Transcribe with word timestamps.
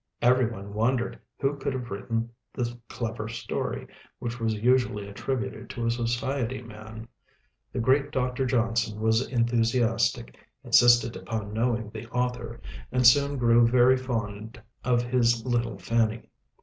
Every 0.19 0.47
one 0.49 0.73
wondered 0.73 1.19
who 1.39 1.57
could 1.59 1.73
have 1.73 1.91
written 1.91 2.31
the 2.53 2.75
clever 2.89 3.27
story, 3.29 3.85
which 4.17 4.39
was 4.39 4.55
usually 4.55 5.07
attributed 5.07 5.69
to 5.69 5.85
a 5.85 5.91
society 5.91 6.59
man. 6.59 7.07
The 7.71 7.81
great 7.81 8.09
Dr. 8.09 8.47
Johnson 8.47 8.99
was 8.99 9.21
enthusiastic, 9.27 10.39
insisted 10.63 11.15
upon 11.15 11.53
knowing 11.53 11.91
the 11.91 12.07
author, 12.09 12.59
and 12.91 13.05
soon 13.05 13.37
grew 13.37 13.67
very 13.67 13.95
fond 13.95 14.59
of 14.83 15.03
his 15.03 15.45
little 15.45 15.77
Fanny. 15.77 16.31